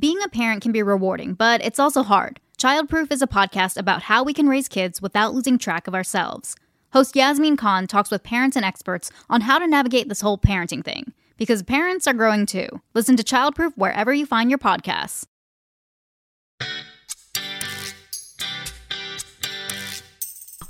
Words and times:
Being 0.00 0.18
a 0.24 0.28
parent 0.28 0.62
can 0.62 0.70
be 0.70 0.80
rewarding, 0.80 1.34
but 1.34 1.60
it's 1.64 1.80
also 1.80 2.04
hard. 2.04 2.38
Childproof 2.56 3.10
is 3.10 3.20
a 3.20 3.26
podcast 3.26 3.76
about 3.76 4.04
how 4.04 4.22
we 4.22 4.32
can 4.32 4.48
raise 4.48 4.68
kids 4.68 5.02
without 5.02 5.34
losing 5.34 5.58
track 5.58 5.88
of 5.88 5.94
ourselves. 5.94 6.54
Host 6.92 7.16
Yasmin 7.16 7.56
Khan 7.56 7.88
talks 7.88 8.08
with 8.08 8.22
parents 8.22 8.54
and 8.54 8.64
experts 8.64 9.10
on 9.28 9.40
how 9.40 9.58
to 9.58 9.66
navigate 9.66 10.08
this 10.08 10.20
whole 10.20 10.38
parenting 10.38 10.84
thing, 10.84 11.14
because 11.36 11.64
parents 11.64 12.06
are 12.06 12.14
growing 12.14 12.46
too. 12.46 12.68
Listen 12.94 13.16
to 13.16 13.24
Childproof 13.24 13.72
wherever 13.74 14.14
you 14.14 14.24
find 14.24 14.50
your 14.50 14.60
podcasts. 14.60 15.26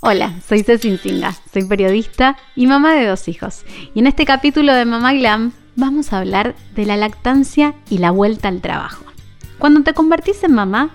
Hola, 0.01 0.41
soy 0.41 0.63
Ceci 0.63 0.97
Singa, 0.97 1.35
soy 1.53 1.65
periodista 1.65 2.39
y 2.57 2.65
mamá 2.65 2.95
de 2.95 3.05
dos 3.05 3.29
hijos. 3.29 3.67
Y 3.95 3.99
en 3.99 4.07
este 4.07 4.25
capítulo 4.25 4.73
de 4.73 4.87
Mamá 4.87 5.13
Glam 5.13 5.53
vamos 5.77 6.15
a 6.15 6.21
hablar 6.21 6.55
de 6.75 6.87
la 6.87 6.97
lactancia 6.97 7.75
y 7.91 7.99
la 7.99 8.11
vuelta 8.11 8.49
al 8.49 8.63
trabajo. 8.63 9.08
Cuando 9.59 9.83
te 9.83 9.93
convertís 9.93 10.45
en 10.45 10.55
mamá, 10.55 10.91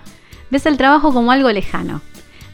ves 0.50 0.64
el 0.66 0.78
trabajo 0.78 1.12
como 1.12 1.32
algo 1.32 1.50
lejano, 1.50 2.00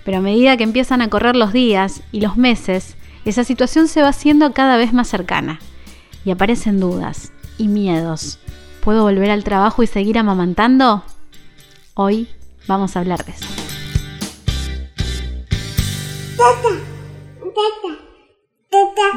pero 0.05 0.19
a 0.19 0.21
medida 0.21 0.57
que 0.57 0.65
empiezan 0.65 1.03
a 1.03 1.09
correr 1.09 1.37
los 1.37 1.53
días 1.53 2.03
y 2.11 2.21
los 2.21 2.37
meses, 2.37 2.97
esa 3.25 3.45
situación 3.45 3.87
se 3.87 4.03
va 4.03 4.09
haciendo 4.09 4.53
cada 4.53 4.77
vez 4.77 4.93
más 4.93 5.09
cercana 5.09 5.61
y 6.25 6.33
aparecen 6.33 6.81
dudas 6.81 7.33
y 7.59 7.69
miedos. 7.69 8.41
¿Puedo 8.83 9.03
volver 9.03 9.31
al 9.31 9.45
trabajo 9.45 9.83
y 9.83 9.87
seguir 9.87 10.19
amamantando? 10.19 11.05
Hoy 11.95 12.29
vamos 12.67 12.97
a 12.97 13.01
hablar 13.01 13.25
de 13.25 13.33
eso. 13.33 13.47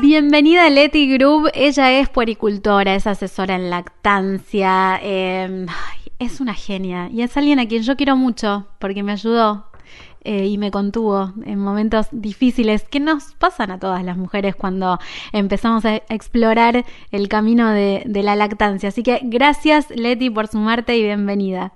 Bienvenida 0.01 0.65
a 0.65 0.70
Leti 0.70 1.12
Group, 1.17 1.49
ella 1.53 1.91
es 1.98 2.09
puericultora, 2.09 2.93
es 2.93 3.07
asesora 3.07 3.55
en 3.55 3.70
lactancia, 3.70 4.99
eh, 5.01 5.65
es 6.20 6.41
una 6.41 6.53
genia 6.53 7.09
y 7.12 7.22
es 7.22 7.35
alguien 7.38 7.59
a 7.59 7.67
quien 7.67 7.84
yo 7.84 7.95
quiero 7.95 8.16
mucho 8.16 8.67
porque 8.80 9.04
me 9.04 9.12
ayudó 9.12 9.66
eh, 10.23 10.45
y 10.45 10.57
me 10.57 10.71
contuvo 10.71 11.34
en 11.46 11.60
momentos 11.60 12.07
difíciles 12.12 12.87
que 12.87 12.99
nos 12.99 13.35
pasan 13.35 13.71
a 13.71 13.79
todas 13.79 14.04
las 14.04 14.18
mujeres 14.18 14.55
cuando 14.55 14.98
empezamos 15.34 15.85
a 15.85 15.96
explorar 15.96 16.85
el 17.12 17.27
camino 17.27 17.70
de, 17.71 18.04
de 18.05 18.24
la 18.24 18.35
lactancia. 18.35 18.90
Así 18.90 19.04
que 19.04 19.20
gracias 19.24 19.90
Leti 19.90 20.29
por 20.29 20.48
sumarte 20.48 20.98
y 20.98 21.04
bienvenida. 21.04 21.74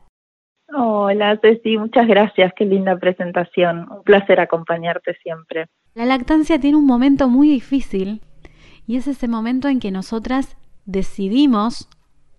Hola 0.73 1.39
Ceci, 1.42 1.78
muchas 1.78 2.08
gracias, 2.08 2.52
qué 2.56 2.66
linda 2.66 2.98
presentación, 2.98 3.88
un 3.89 4.04
placer 4.04 4.39
acompañarte 4.39 5.16
siempre. 5.23 5.67
La 5.94 6.06
lactancia 6.06 6.59
tiene 6.59 6.78
un 6.78 6.86
momento 6.86 7.30
muy 7.30 7.50
difícil 7.50 8.22
y 8.86 8.98
es 8.98 9.08
ese 9.08 9.28
momento 9.28 9.67
en 9.67 9.80
que 9.80 9.92
nosotras 9.92 10.58
decidimos 10.86 11.89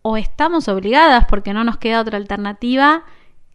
o 0.09 0.17
estamos 0.17 0.69
obligadas, 0.69 1.27
porque 1.29 1.53
no 1.53 1.65
nos 1.65 1.77
queda 1.77 2.01
otra 2.01 2.17
alternativa, 2.17 3.03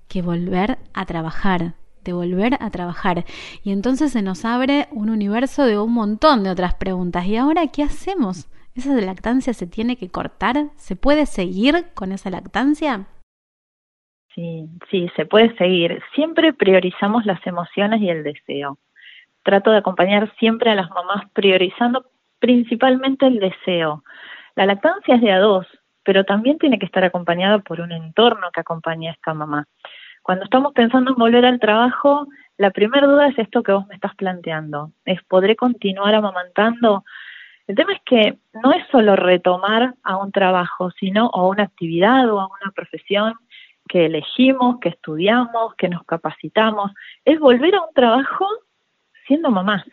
que 0.07 0.21
volver 0.21 0.77
a 0.93 1.05
trabajar, 1.05 1.73
de 2.03 2.13
volver 2.13 2.57
a 2.59 2.69
trabajar. 2.69 3.25
Y 3.63 3.71
entonces 3.71 4.11
se 4.11 4.21
nos 4.21 4.45
abre 4.45 4.87
un 4.91 5.09
universo 5.09 5.65
de 5.65 5.79
un 5.79 5.91
montón 5.93 6.43
de 6.43 6.51
otras 6.51 6.75
preguntas. 6.75 7.25
¿Y 7.25 7.37
ahora 7.37 7.65
qué 7.67 7.81
hacemos? 7.81 8.51
¿Esa 8.75 8.93
lactancia 8.93 9.53
se 9.53 9.65
tiene 9.65 9.97
que 9.97 10.09
cortar? 10.09 10.67
¿Se 10.75 10.95
puede 10.95 11.25
seguir 11.25 11.87
con 11.95 12.11
esa 12.11 12.29
lactancia? 12.29 13.07
Sí, 14.35 14.67
sí, 14.91 15.09
se 15.15 15.25
puede 15.25 15.55
seguir. 15.57 16.03
Siempre 16.13 16.53
priorizamos 16.53 17.25
las 17.25 17.45
emociones 17.47 17.99
y 17.99 18.09
el 18.09 18.23
deseo. 18.23 18.77
Trato 19.41 19.71
de 19.71 19.77
acompañar 19.77 20.31
siempre 20.37 20.69
a 20.69 20.75
las 20.75 20.89
mamás 20.91 21.23
priorizando 21.33 22.05
principalmente 22.37 23.25
el 23.25 23.39
deseo. 23.39 24.03
La 24.55 24.67
lactancia 24.67 25.15
es 25.15 25.21
de 25.21 25.31
a 25.31 25.39
dos, 25.39 25.65
pero 26.03 26.23
también 26.23 26.57
tiene 26.57 26.79
que 26.79 26.85
estar 26.85 27.03
acompañada 27.03 27.59
por 27.59 27.81
un 27.81 27.91
entorno 27.91 28.51
que 28.51 28.61
acompañe 28.61 29.09
a 29.09 29.13
esta 29.13 29.33
mamá. 29.33 29.67
Cuando 30.21 30.45
estamos 30.45 30.73
pensando 30.73 31.11
en 31.11 31.17
volver 31.17 31.45
al 31.45 31.59
trabajo, 31.59 32.27
la 32.57 32.71
primera 32.71 33.07
duda 33.07 33.27
es 33.27 33.37
esto 33.37 33.63
que 33.63 33.73
vos 33.73 33.87
me 33.87 33.95
estás 33.95 34.15
planteando, 34.15 34.91
es 35.05 35.21
¿podré 35.23 35.55
continuar 35.55 36.15
amamantando? 36.15 37.03
El 37.67 37.75
tema 37.75 37.93
es 37.93 38.01
que 38.05 38.37
no 38.53 38.71
es 38.73 38.85
solo 38.91 39.15
retomar 39.15 39.95
a 40.03 40.17
un 40.17 40.31
trabajo, 40.31 40.91
sino 40.91 41.29
a 41.33 41.45
una 41.45 41.63
actividad 41.63 42.29
o 42.29 42.39
a 42.39 42.47
una 42.47 42.71
profesión 42.75 43.33
que 43.87 44.05
elegimos, 44.05 44.79
que 44.79 44.89
estudiamos, 44.89 45.75
que 45.75 45.89
nos 45.89 46.03
capacitamos, 46.05 46.91
es 47.25 47.39
volver 47.39 47.75
a 47.75 47.81
un 47.81 47.93
trabajo 47.93 48.47
siendo 49.27 49.49
mamás. 49.49 49.83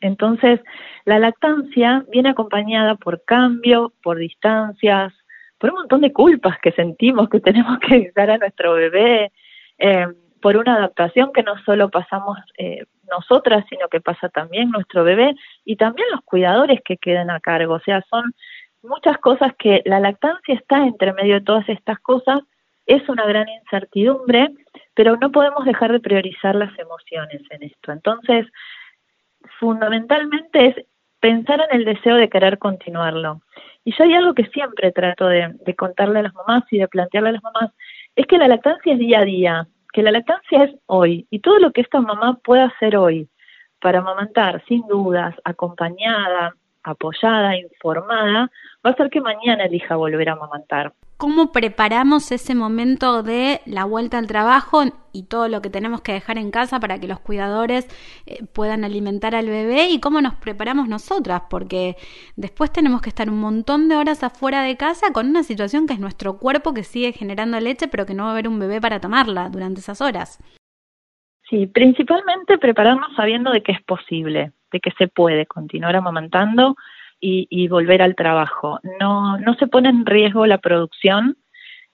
Entonces, 0.00 0.60
la 1.04 1.18
lactancia 1.18 2.04
viene 2.10 2.30
acompañada 2.30 2.94
por 2.94 3.24
cambio, 3.24 3.92
por 4.02 4.18
distancias, 4.18 5.12
por 5.58 5.70
un 5.70 5.76
montón 5.76 6.00
de 6.00 6.12
culpas 6.12 6.58
que 6.60 6.72
sentimos 6.72 7.28
que 7.28 7.40
tenemos 7.40 7.78
que 7.80 8.12
dar 8.14 8.30
a 8.30 8.38
nuestro 8.38 8.74
bebé, 8.74 9.32
eh, 9.78 10.06
por 10.40 10.56
una 10.56 10.76
adaptación 10.76 11.32
que 11.32 11.42
no 11.42 11.58
solo 11.64 11.90
pasamos 11.90 12.38
eh, 12.58 12.84
nosotras, 13.10 13.64
sino 13.68 13.88
que 13.88 14.00
pasa 14.00 14.28
también 14.28 14.70
nuestro 14.70 15.04
bebé 15.04 15.34
y 15.64 15.76
también 15.76 16.06
los 16.12 16.20
cuidadores 16.22 16.80
que 16.84 16.96
queden 16.96 17.30
a 17.30 17.40
cargo. 17.40 17.74
O 17.74 17.80
sea, 17.80 18.04
son 18.08 18.34
muchas 18.82 19.18
cosas 19.18 19.52
que 19.58 19.82
la 19.84 20.00
lactancia 20.00 20.54
está 20.54 20.84
entre 20.86 21.12
medio 21.12 21.34
de 21.34 21.40
todas 21.40 21.68
estas 21.68 21.98
cosas, 21.98 22.40
es 22.86 23.06
una 23.08 23.26
gran 23.26 23.48
incertidumbre, 23.48 24.50
pero 24.94 25.16
no 25.16 25.30
podemos 25.30 25.64
dejar 25.64 25.92
de 25.92 26.00
priorizar 26.00 26.54
las 26.54 26.76
emociones 26.78 27.42
en 27.50 27.64
esto. 27.64 27.92
Entonces, 27.92 28.46
fundamentalmente 29.58 30.66
es 30.68 30.86
pensar 31.20 31.60
en 31.70 31.80
el 31.80 31.84
deseo 31.84 32.16
de 32.16 32.28
querer 32.28 32.58
continuarlo. 32.58 33.42
Y 33.84 33.92
yo 33.96 34.04
hay 34.04 34.14
algo 34.14 34.34
que 34.34 34.46
siempre 34.46 34.92
trato 34.92 35.26
de, 35.26 35.54
contarle 35.76 36.20
a 36.20 36.22
las 36.22 36.34
mamás 36.34 36.64
y 36.70 36.78
de 36.78 36.88
plantearle 36.88 37.30
a 37.30 37.32
las 37.32 37.42
mamás, 37.42 37.70
es 38.16 38.26
que 38.26 38.38
la 38.38 38.48
lactancia 38.48 38.92
es 38.92 38.98
día 38.98 39.20
a 39.20 39.24
día, 39.24 39.68
que 39.92 40.02
la 40.02 40.10
lactancia 40.10 40.64
es 40.64 40.74
hoy, 40.86 41.26
y 41.30 41.40
todo 41.40 41.58
lo 41.58 41.72
que 41.72 41.80
esta 41.80 42.00
mamá 42.00 42.38
pueda 42.44 42.66
hacer 42.66 42.96
hoy 42.96 43.28
para 43.80 44.00
amamantar 44.00 44.62
sin 44.66 44.86
dudas, 44.88 45.34
acompañada, 45.44 46.54
apoyada, 46.82 47.56
informada, 47.56 48.50
va 48.84 48.90
a 48.90 48.92
hacer 48.92 49.10
que 49.10 49.20
mañana 49.20 49.64
elija 49.64 49.96
volver 49.96 50.28
a 50.28 50.32
amamantar. 50.32 50.94
Cómo 51.16 51.50
preparamos 51.50 52.30
ese 52.30 52.54
momento 52.54 53.24
de 53.24 53.60
la 53.66 53.84
vuelta 53.84 54.18
al 54.18 54.28
trabajo 54.28 54.84
y 55.12 55.24
todo 55.24 55.48
lo 55.48 55.60
que 55.60 55.68
tenemos 55.68 56.00
que 56.00 56.12
dejar 56.12 56.38
en 56.38 56.52
casa 56.52 56.78
para 56.78 57.00
que 57.00 57.08
los 57.08 57.18
cuidadores 57.18 57.88
eh, 58.26 58.44
puedan 58.52 58.84
alimentar 58.84 59.34
al 59.34 59.46
bebé 59.46 59.88
y 59.90 59.98
cómo 59.98 60.20
nos 60.20 60.34
preparamos 60.34 60.88
nosotras, 60.88 61.42
porque 61.50 61.96
después 62.36 62.72
tenemos 62.72 63.02
que 63.02 63.08
estar 63.08 63.28
un 63.28 63.40
montón 63.40 63.88
de 63.88 63.96
horas 63.96 64.22
afuera 64.22 64.62
de 64.62 64.76
casa 64.76 65.12
con 65.12 65.28
una 65.28 65.42
situación 65.42 65.88
que 65.88 65.94
es 65.94 66.00
nuestro 66.00 66.38
cuerpo 66.38 66.72
que 66.72 66.84
sigue 66.84 67.12
generando 67.12 67.58
leche, 67.58 67.88
pero 67.88 68.06
que 68.06 68.14
no 68.14 68.24
va 68.24 68.28
a 68.30 68.32
haber 68.32 68.46
un 68.46 68.60
bebé 68.60 68.80
para 68.80 69.00
tomarla 69.00 69.48
durante 69.48 69.80
esas 69.80 70.00
horas. 70.00 70.38
Sí, 71.50 71.66
principalmente 71.66 72.58
prepararnos 72.58 73.14
sabiendo 73.16 73.50
de 73.50 73.62
que 73.62 73.72
es 73.72 73.82
posible, 73.82 74.52
de 74.72 74.80
que 74.80 74.90
se 74.92 75.08
puede 75.08 75.46
continuar 75.46 75.96
amamantando 75.96 76.76
y, 77.20 77.68
volver 77.68 78.02
al 78.02 78.14
trabajo. 78.14 78.78
No, 79.00 79.38
no 79.38 79.54
se 79.54 79.66
pone 79.66 79.88
en 79.88 80.06
riesgo 80.06 80.46
la 80.46 80.58
producción, 80.58 81.36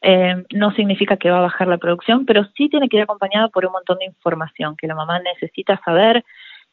eh, 0.02 0.44
no 0.52 0.72
significa 0.72 1.16
que 1.16 1.30
va 1.30 1.38
a 1.38 1.42
bajar 1.42 1.66
la 1.66 1.78
producción, 1.78 2.26
pero 2.26 2.44
sí 2.56 2.68
tiene 2.68 2.88
que 2.88 2.98
ir 2.98 3.04
acompañado 3.04 3.48
por 3.50 3.64
un 3.64 3.72
montón 3.72 3.98
de 3.98 4.04
información 4.04 4.76
que 4.76 4.86
la 4.86 4.94
mamá 4.94 5.20
necesita 5.20 5.80
saber, 5.82 6.24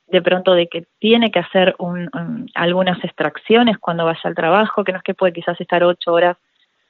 de 0.08 0.22
pronto 0.22 0.54
de 0.54 0.68
que 0.68 0.84
tiene 1.00 1.32
que 1.32 1.40
hacer 1.40 1.76
un, 1.80 2.10
algunas 2.54 3.02
extracciones 3.04 3.78
cuando 3.78 4.04
vaya 4.04 4.20
al 4.24 4.36
trabajo, 4.36 4.84
que 4.84 4.92
no 4.92 4.98
es 4.98 5.04
que 5.04 5.14
puede 5.14 5.32
quizás 5.32 5.60
estar 5.62 5.82
ocho 5.86 6.12
horas 6.12 6.36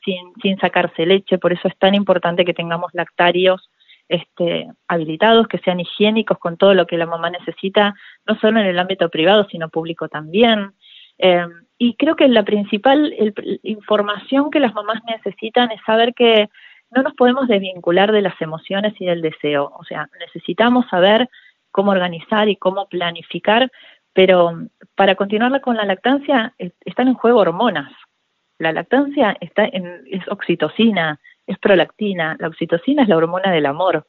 sin, 0.04 0.34
sin 0.42 0.58
sacarse 0.58 1.06
leche, 1.06 1.38
por 1.38 1.54
eso 1.54 1.68
es 1.68 1.78
tan 1.78 1.94
importante 1.94 2.44
que 2.44 2.56
tengamos 2.56 2.92
lactarios 2.94 3.70
este, 4.12 4.68
habilitados, 4.88 5.48
que 5.48 5.58
sean 5.60 5.80
higiénicos 5.80 6.38
con 6.38 6.58
todo 6.58 6.74
lo 6.74 6.86
que 6.86 6.98
la 6.98 7.06
mamá 7.06 7.30
necesita, 7.30 7.96
no 8.28 8.36
solo 8.40 8.60
en 8.60 8.68
el 8.68 8.78
ámbito 8.78 9.10
privado, 9.10 9.48
sino 9.50 9.70
público 9.70 10.10
también. 10.10 10.74
Eh, 11.18 11.48
y 11.78 11.96
creo 11.96 12.16
que 12.16 12.28
la 12.28 12.44
principal 12.44 13.16
información 13.64 14.52
que 14.52 14.60
las 14.60 14.74
mamás 14.74 15.02
necesitan 15.08 15.72
es 15.72 15.80
saber 15.86 16.14
que 16.14 16.50
no 16.92 17.04
nos 17.04 17.14
podemos 17.14 17.48
desvincular 17.48 18.12
de 18.12 18.22
las 18.22 18.40
emociones 18.42 18.94
y 19.00 19.06
del 19.06 19.22
deseo. 19.22 19.72
O 19.80 19.84
sea, 19.86 20.10
necesitamos 20.20 20.86
saber 20.90 21.30
cómo 21.72 21.92
organizar 21.92 22.50
y 22.50 22.58
cómo 22.58 22.90
planificar, 22.90 23.72
pero 24.14 24.68
para 24.96 25.16
continuar 25.16 25.62
con 25.62 25.78
la 25.78 25.86
lactancia 25.86 26.54
están 26.58 27.08
en 27.08 27.14
juego 27.14 27.40
hormonas. 27.40 27.92
La 28.60 28.74
lactancia 28.74 29.38
está 29.40 29.64
en, 29.66 30.04
es 30.12 30.28
oxitocina, 30.28 31.20
es 31.48 31.58
prolactina. 31.60 32.36
La 32.40 32.48
oxitocina 32.48 33.04
es 33.04 33.10
la 33.10 33.18
hormona 33.18 33.52
del 33.52 33.66
amor. 33.66 34.08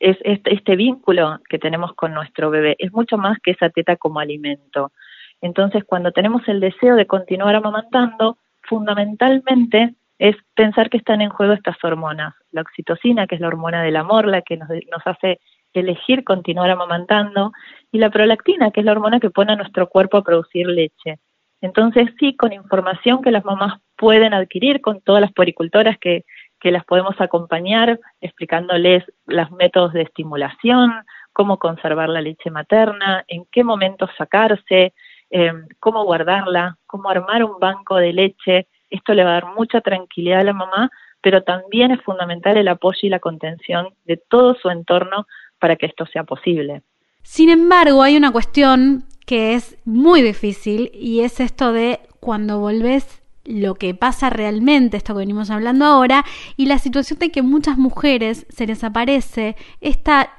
Es 0.00 0.16
este, 0.24 0.54
este 0.54 0.76
vínculo 0.76 1.40
que 1.48 1.58
tenemos 1.58 1.94
con 1.94 2.12
nuestro 2.12 2.50
bebé. 2.50 2.76
Es 2.78 2.92
mucho 2.92 3.18
más 3.18 3.38
que 3.42 3.52
esa 3.52 3.70
teta 3.70 3.96
como 3.96 4.20
alimento. 4.20 4.92
Entonces, 5.40 5.84
cuando 5.84 6.12
tenemos 6.12 6.42
el 6.48 6.60
deseo 6.60 6.96
de 6.96 7.06
continuar 7.06 7.54
amamantando, 7.54 8.38
fundamentalmente 8.62 9.94
es 10.18 10.36
pensar 10.54 10.88
que 10.88 10.98
están 10.98 11.20
en 11.20 11.30
juego 11.30 11.52
estas 11.52 11.76
hormonas. 11.82 12.32
La 12.52 12.60
oxitocina, 12.60 13.26
que 13.26 13.34
es 13.34 13.40
la 13.40 13.48
hormona 13.48 13.82
del 13.82 13.96
amor, 13.96 14.26
la 14.26 14.42
que 14.42 14.56
nos, 14.56 14.68
hace 15.04 15.40
elegir 15.72 16.22
continuar 16.22 16.70
amamantando, 16.70 17.52
y 17.90 17.98
la 17.98 18.10
prolactina, 18.10 18.70
que 18.70 18.80
es 18.80 18.86
la 18.86 18.92
hormona 18.92 19.18
que 19.18 19.30
pone 19.30 19.52
a 19.52 19.56
nuestro 19.56 19.88
cuerpo 19.88 20.18
a 20.18 20.22
producir 20.22 20.68
leche. 20.68 21.18
Entonces, 21.60 22.08
sí, 22.20 22.36
con 22.36 22.52
información 22.52 23.20
que 23.20 23.32
las 23.32 23.44
mamás 23.44 23.80
pueden 23.96 24.32
adquirir 24.32 24.80
con 24.80 25.00
todas 25.00 25.20
las 25.20 25.32
puericultoras 25.32 25.98
que, 25.98 26.24
que 26.62 26.70
las 26.70 26.84
podemos 26.84 27.20
acompañar 27.20 27.98
explicándoles 28.20 29.02
los 29.26 29.50
métodos 29.50 29.92
de 29.92 30.02
estimulación, 30.02 30.92
cómo 31.32 31.58
conservar 31.58 32.08
la 32.08 32.20
leche 32.20 32.52
materna, 32.52 33.24
en 33.26 33.46
qué 33.50 33.64
momento 33.64 34.08
sacarse, 34.16 34.94
em, 35.30 35.66
cómo 35.80 36.04
guardarla, 36.04 36.78
cómo 36.86 37.10
armar 37.10 37.42
un 37.42 37.58
banco 37.58 37.96
de 37.96 38.12
leche. 38.12 38.68
Esto 38.90 39.12
le 39.12 39.24
va 39.24 39.30
a 39.30 39.40
dar 39.40 39.46
mucha 39.56 39.80
tranquilidad 39.80 40.38
a 40.38 40.44
la 40.44 40.52
mamá, 40.52 40.88
pero 41.20 41.42
también 41.42 41.90
es 41.90 42.00
fundamental 42.02 42.56
el 42.56 42.68
apoyo 42.68 43.00
y 43.02 43.08
la 43.08 43.18
contención 43.18 43.88
de 44.04 44.16
todo 44.16 44.54
su 44.54 44.70
entorno 44.70 45.26
para 45.58 45.74
que 45.74 45.86
esto 45.86 46.06
sea 46.06 46.22
posible. 46.22 46.82
Sin 47.22 47.50
embargo, 47.50 48.02
hay 48.04 48.16
una 48.16 48.30
cuestión 48.30 49.02
que 49.26 49.54
es 49.54 49.76
muy 49.84 50.22
difícil 50.22 50.92
y 50.94 51.22
es 51.22 51.40
esto 51.40 51.72
de 51.72 51.98
cuando 52.20 52.60
volvés 52.60 53.21
lo 53.44 53.74
que 53.74 53.94
pasa 53.94 54.30
realmente, 54.30 54.96
esto 54.96 55.14
que 55.14 55.18
venimos 55.18 55.50
hablando 55.50 55.84
ahora, 55.84 56.24
y 56.56 56.66
la 56.66 56.78
situación 56.78 57.18
de 57.18 57.30
que 57.30 57.42
muchas 57.42 57.78
mujeres 57.78 58.46
se 58.48 58.66
les 58.66 58.84
aparece 58.84 59.56
esta, 59.80 60.30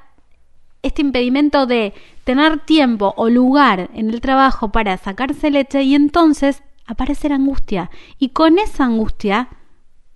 este 0.82 1.02
impedimento 1.02 1.66
de 1.66 1.92
tener 2.24 2.60
tiempo 2.60 3.14
o 3.16 3.28
lugar 3.28 3.90
en 3.94 4.10
el 4.10 4.20
trabajo 4.20 4.70
para 4.70 4.96
sacarse 4.96 5.50
leche 5.50 5.82
y 5.82 5.94
entonces 5.94 6.62
aparece 6.86 7.28
la 7.28 7.36
angustia. 7.36 7.90
Y 8.18 8.30
con 8.30 8.58
esa 8.58 8.84
angustia, 8.84 9.48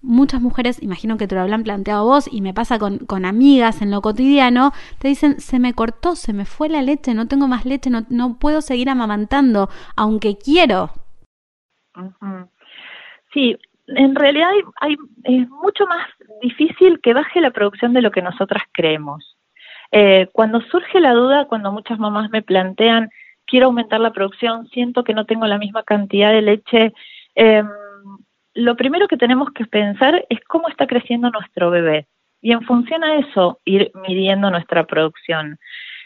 muchas 0.00 0.40
mujeres, 0.40 0.82
imagino 0.82 1.16
que 1.18 1.26
te 1.28 1.34
lo 1.34 1.42
habrán 1.42 1.64
planteado 1.64 2.04
vos 2.04 2.28
y 2.30 2.40
me 2.40 2.54
pasa 2.54 2.78
con, 2.78 2.98
con, 2.98 3.24
amigas 3.24 3.82
en 3.82 3.90
lo 3.90 4.00
cotidiano, 4.00 4.72
te 4.98 5.08
dicen, 5.08 5.40
se 5.40 5.58
me 5.58 5.74
cortó, 5.74 6.16
se 6.16 6.32
me 6.32 6.44
fue 6.44 6.68
la 6.68 6.82
leche, 6.82 7.14
no 7.14 7.28
tengo 7.28 7.48
más 7.48 7.64
leche, 7.64 7.90
no, 7.90 8.06
no 8.08 8.38
puedo 8.38 8.62
seguir 8.62 8.88
amamantando, 8.88 9.68
aunque 9.96 10.38
quiero. 10.38 10.92
Sí, 13.32 13.56
en 13.88 14.14
realidad 14.14 14.50
hay, 14.80 14.96
es 15.24 15.48
mucho 15.48 15.86
más 15.86 16.06
difícil 16.42 17.00
que 17.00 17.14
baje 17.14 17.40
la 17.40 17.50
producción 17.50 17.94
de 17.94 18.02
lo 18.02 18.10
que 18.10 18.22
nosotras 18.22 18.62
creemos. 18.72 19.36
Eh, 19.90 20.28
cuando 20.32 20.60
surge 20.62 21.00
la 21.00 21.12
duda, 21.12 21.46
cuando 21.46 21.72
muchas 21.72 21.98
mamás 21.98 22.30
me 22.30 22.42
plantean, 22.42 23.08
quiero 23.46 23.66
aumentar 23.66 24.00
la 24.00 24.12
producción, 24.12 24.68
siento 24.68 25.04
que 25.04 25.14
no 25.14 25.24
tengo 25.24 25.46
la 25.46 25.58
misma 25.58 25.82
cantidad 25.82 26.32
de 26.32 26.42
leche, 26.42 26.92
eh, 27.34 27.62
lo 28.54 28.76
primero 28.76 29.08
que 29.08 29.16
tenemos 29.16 29.50
que 29.52 29.64
pensar 29.66 30.26
es 30.28 30.40
cómo 30.46 30.68
está 30.68 30.86
creciendo 30.86 31.30
nuestro 31.30 31.70
bebé 31.70 32.06
y 32.40 32.52
en 32.52 32.62
función 32.62 33.04
a 33.04 33.16
eso 33.16 33.60
ir 33.64 33.90
midiendo 34.06 34.50
nuestra 34.50 34.84
producción. 34.84 35.58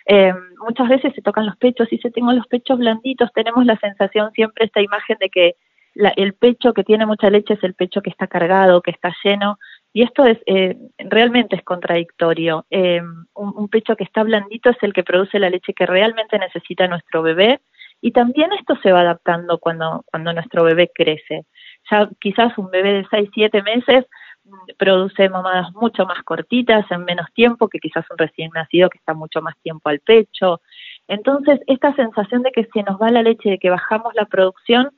Eh, 0.07 0.33
muchas 0.59 0.89
veces 0.89 1.15
se 1.15 1.23
tocan 1.23 1.47
los 1.47 1.57
pechos 1.57 1.89
y 1.93 1.99
si 1.99 2.11
tengo 2.11 2.33
los 2.33 2.47
pechos 2.47 2.79
blanditos, 2.79 3.33
tenemos 3.33 3.65
la 3.65 3.79
sensación 3.79 4.33
siempre 4.33 4.67
esta 4.67 4.81
imagen 4.81 5.17
de 5.19 5.31
que 5.31 5.55
el 5.95 6.35
pecho 6.35 6.73
que 6.73 6.85
tiene 6.85 7.07
mucha 7.07 7.31
leche 7.31 7.55
es 7.55 7.65
el 7.65 7.75
pecho 7.75 8.01
que 8.01 8.11
está 8.11 8.27
cargado, 8.27 8.83
que 8.83 8.91
está 8.91 9.15
lleno, 9.23 9.59
y 9.93 10.03
esto 10.03 10.25
es 10.25 10.39
eh, 10.47 10.77
realmente 10.99 11.57
es 11.57 11.63
contradictorio. 11.63 12.65
Eh, 12.71 13.03
un, 13.35 13.69
pecho 13.69 13.95
que 13.97 14.05
está 14.05 14.23
blandito 14.23 14.71
es 14.71 14.77
el 14.83 14.93
que 14.93 15.05
produce 15.05 15.39
la 15.39 15.51
leche 15.51 15.75
que 15.75 15.87
realmente 15.87 16.39
necesita 16.39 16.89
nuestro 16.89 17.23
bebé, 17.23 17.61
y 18.01 18.13
también 18.13 18.53
esto 18.53 18.77
se 18.83 18.91
va 18.91 19.03
adaptando 19.03 19.59
cuando, 19.59 20.05
cuando 20.07 20.33
nuestro 20.33 20.65
bebé 20.65 20.91
crece. 20.93 21.45
Ya 21.91 22.09
quizás 22.21 22.57
un 22.59 22.71
bebé 22.71 22.95
de 22.95 23.07
6, 23.11 23.31
7 23.33 23.63
meses 23.63 24.07
mm, 24.45 24.77
produce 24.79 25.29
mamadas 25.29 25.73
mucho 25.75 26.05
más 26.07 26.23
cortitas 26.25 26.91
en 26.91 27.05
menos 27.05 27.27
tiempo 27.35 27.69
que 27.69 27.79
quizás 27.79 28.05
un 28.11 28.19
recién 28.19 28.51
nacido 28.55 28.91
que 28.91 28.99
está 28.99 29.15
mucho 29.15 29.41
más 29.41 29.57
tiempo 29.63 29.89
al 29.89 30.01
pecho. 30.01 30.61
Entonces, 31.07 31.61
esta 31.67 31.95
sensación 31.95 32.43
de 32.43 32.51
que 32.51 32.67
se 32.73 32.83
nos 32.83 33.01
va 33.01 33.11
la 33.11 33.23
leche, 33.23 33.51
de 33.51 33.59
que 33.59 33.71
bajamos 33.71 34.15
la 34.15 34.25
producción, 34.25 34.91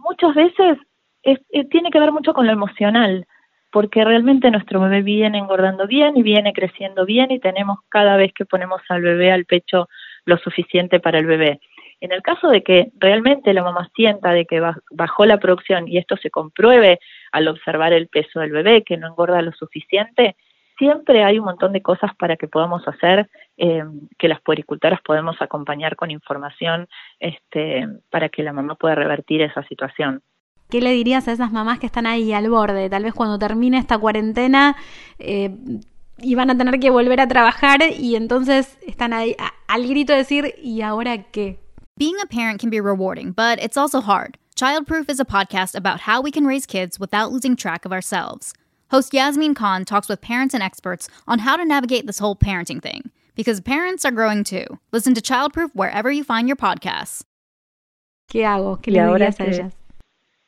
muchas 0.00 0.34
veces 0.34 0.78
eh, 1.22 1.38
tiene 1.70 1.90
que 1.90 2.00
ver 2.00 2.12
mucho 2.12 2.32
con 2.32 2.46
lo 2.46 2.52
emocional, 2.52 3.26
porque 3.70 4.04
realmente 4.04 4.50
nuestro 4.50 4.80
bebé 4.80 5.02
viene 5.02 5.38
engordando 5.38 5.86
bien 5.86 6.16
y 6.16 6.22
viene 6.22 6.52
creciendo 6.52 7.06
bien 7.06 7.30
y 7.30 7.38
tenemos 7.38 7.78
cada 7.88 8.16
vez 8.16 8.32
que 8.32 8.44
ponemos 8.44 8.80
al 8.88 9.02
bebé 9.02 9.30
al 9.30 9.44
pecho 9.44 9.88
lo 10.24 10.38
suficiente 10.38 10.98
para 10.98 11.18
el 11.18 11.26
bebé. 11.26 11.60
En 12.00 12.12
el 12.12 12.22
caso 12.22 12.48
de 12.48 12.62
que 12.62 12.90
realmente 12.98 13.52
la 13.52 13.62
mamá 13.62 13.90
sienta 13.94 14.32
de 14.32 14.46
que 14.46 14.60
bajó 14.90 15.26
la 15.26 15.38
producción 15.38 15.86
y 15.86 15.98
esto 15.98 16.16
se 16.16 16.30
compruebe 16.30 16.98
al 17.30 17.46
observar 17.46 17.92
el 17.92 18.08
peso 18.08 18.40
del 18.40 18.52
bebé, 18.52 18.82
que 18.82 18.96
no 18.96 19.06
engorda 19.06 19.42
lo 19.42 19.52
suficiente, 19.52 20.34
siempre 20.78 21.22
hay 21.22 21.38
un 21.38 21.44
montón 21.44 21.72
de 21.72 21.82
cosas 21.82 22.14
para 22.16 22.36
que 22.36 22.48
podamos 22.48 22.88
hacer, 22.88 23.28
eh, 23.62 23.84
que 24.18 24.26
las 24.26 24.40
puericultoras 24.40 25.02
podemos 25.02 25.36
acompañar 25.40 25.94
con 25.94 26.10
información 26.10 26.88
este, 27.18 27.86
para 28.08 28.30
que 28.30 28.42
la 28.42 28.54
mamá 28.54 28.74
pueda 28.74 28.94
revertir 28.94 29.42
esa 29.42 29.62
situación. 29.64 30.22
¿Qué 30.70 30.80
le 30.80 30.92
dirías 30.92 31.28
a 31.28 31.32
esas 31.32 31.52
mamás 31.52 31.78
que 31.78 31.84
están 31.84 32.06
ahí 32.06 32.32
al 32.32 32.48
borde? 32.48 32.88
Tal 32.88 33.02
vez 33.02 33.12
cuando 33.12 33.38
termine 33.38 33.76
esta 33.76 33.98
cuarentena 33.98 34.76
eh, 35.18 35.54
y 36.18 36.34
van 36.36 36.48
a 36.48 36.56
tener 36.56 36.80
que 36.80 36.88
volver 36.88 37.20
a 37.20 37.28
trabajar 37.28 37.80
y 37.98 38.16
entonces 38.16 38.78
están 38.86 39.12
ahí 39.12 39.36
al 39.68 39.86
grito 39.86 40.14
de 40.14 40.20
decir, 40.20 40.54
¿y 40.62 40.80
ahora 40.80 41.24
qué? 41.24 41.58
Being 41.98 42.16
a 42.22 42.26
parent 42.26 42.60
can 42.60 42.70
be 42.70 42.80
rewarding, 42.80 43.32
but 43.32 43.62
it's 43.62 43.76
also 43.76 44.00
hard. 44.00 44.38
Childproof 44.56 45.10
is 45.10 45.20
a 45.20 45.26
podcast 45.26 45.74
about 45.74 46.00
how 46.00 46.22
we 46.22 46.30
can 46.30 46.46
raise 46.46 46.64
kids 46.64 46.98
without 46.98 47.30
losing 47.30 47.56
track 47.56 47.84
of 47.84 47.92
ourselves. 47.92 48.54
Host 48.90 49.12
Yasmin 49.12 49.54
Khan 49.54 49.84
talks 49.84 50.08
with 50.08 50.22
parents 50.22 50.54
and 50.54 50.62
experts 50.62 51.10
on 51.28 51.40
how 51.40 51.58
to 51.58 51.64
navigate 51.66 52.06
this 52.06 52.20
whole 52.20 52.34
parenting 52.34 52.80
thing. 52.82 53.10
Because 53.34 53.60
parents 53.60 54.04
are 54.04 54.12
growing 54.12 54.44
too. 54.44 54.78
Listen 54.92 55.14
to 55.14 55.20
Childproof 55.20 55.70
wherever 55.74 56.10
you 56.10 56.24
find 56.24 56.48
your 56.48 56.56
podcasts. 56.56 57.24
¿Qué 58.28 58.46
hago? 58.46 58.80
¿Qué 58.80 58.92
le 58.92 59.04
dirías 59.04 59.40
a 59.40 59.44
ellas? 59.44 59.76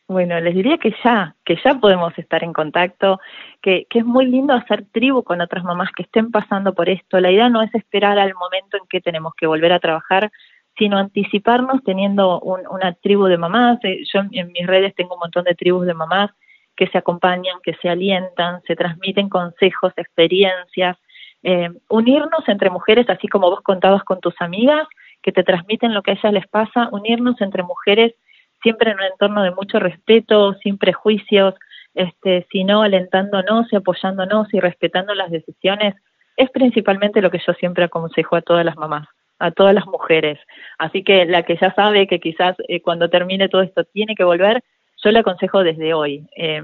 Bueno, 0.08 0.38
les 0.40 0.54
diría 0.54 0.78
que 0.78 0.94
ya, 1.02 1.34
que 1.44 1.56
ya 1.64 1.74
podemos 1.74 2.16
estar 2.18 2.44
en 2.44 2.52
contacto, 2.52 3.18
que, 3.62 3.86
que 3.88 4.00
es 4.00 4.04
muy 4.04 4.26
lindo 4.26 4.52
hacer 4.52 4.84
tribu 4.92 5.22
con 5.22 5.40
otras 5.40 5.64
mamás 5.64 5.90
que 5.96 6.02
estén 6.02 6.30
pasando 6.30 6.74
por 6.74 6.88
esto. 6.88 7.18
La 7.18 7.30
idea 7.30 7.48
no 7.48 7.62
es 7.62 7.74
esperar 7.74 8.18
al 8.18 8.34
momento 8.34 8.76
en 8.76 8.84
que 8.88 9.00
tenemos 9.00 9.32
que 9.34 9.46
volver 9.46 9.72
a 9.72 9.80
trabajar, 9.80 10.30
sino 10.76 10.98
anticiparnos 10.98 11.82
teniendo 11.84 12.40
un, 12.40 12.60
una 12.70 12.92
tribu 12.94 13.24
de 13.24 13.38
mamás. 13.38 13.78
Eh, 13.84 14.02
yo 14.12 14.20
en 14.30 14.52
mis 14.52 14.66
redes 14.66 14.94
tengo 14.94 15.14
un 15.14 15.20
montón 15.20 15.44
de 15.44 15.54
tribus 15.54 15.86
de 15.86 15.94
mamás 15.94 16.30
que 16.76 16.88
se 16.88 16.98
acompañan, 16.98 17.56
que 17.62 17.74
se 17.80 17.88
alientan, 17.88 18.62
se 18.66 18.76
transmiten 18.76 19.28
consejos, 19.28 19.92
experiencias, 19.96 20.96
eh, 21.42 21.70
unirnos 21.88 22.48
entre 22.48 22.70
mujeres, 22.70 23.08
así 23.08 23.28
como 23.28 23.50
vos 23.50 23.60
contabas 23.62 24.04
con 24.04 24.20
tus 24.20 24.34
amigas, 24.40 24.86
que 25.22 25.32
te 25.32 25.44
transmiten 25.44 25.94
lo 25.94 26.02
que 26.02 26.12
a 26.12 26.14
ellas 26.14 26.32
les 26.32 26.48
pasa, 26.48 26.88
unirnos 26.92 27.40
entre 27.40 27.62
mujeres 27.62 28.14
siempre 28.62 28.92
en 28.92 28.98
un 28.98 29.04
entorno 29.04 29.42
de 29.42 29.50
mucho 29.50 29.78
respeto, 29.78 30.54
sin 30.62 30.78
prejuicios, 30.78 31.54
este, 31.94 32.46
sino 32.50 32.82
alentándonos 32.82 33.70
y 33.72 33.76
apoyándonos 33.76 34.52
y 34.54 34.60
respetando 34.60 35.14
las 35.14 35.30
decisiones, 35.30 35.94
es 36.36 36.50
principalmente 36.50 37.20
lo 37.20 37.30
que 37.30 37.40
yo 37.46 37.52
siempre 37.54 37.84
aconsejo 37.84 38.36
a 38.36 38.42
todas 38.42 38.64
las 38.64 38.76
mamás, 38.76 39.06
a 39.38 39.50
todas 39.50 39.74
las 39.74 39.86
mujeres. 39.86 40.38
Así 40.78 41.04
que 41.04 41.26
la 41.26 41.42
que 41.42 41.58
ya 41.60 41.74
sabe 41.74 42.06
que 42.06 42.20
quizás 42.20 42.56
eh, 42.68 42.80
cuando 42.80 43.10
termine 43.10 43.48
todo 43.48 43.62
esto 43.62 43.84
tiene 43.84 44.14
que 44.14 44.24
volver, 44.24 44.62
yo 45.04 45.10
le 45.10 45.18
aconsejo 45.18 45.64
desde 45.64 45.92
hoy, 45.94 46.26
eh, 46.36 46.62